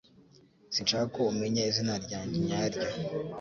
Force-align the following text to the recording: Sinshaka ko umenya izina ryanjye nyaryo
Sinshaka 0.73 1.05
ko 1.15 1.21
umenya 1.31 1.61
izina 1.69 1.93
ryanjye 2.05 2.37
nyaryo 2.47 2.87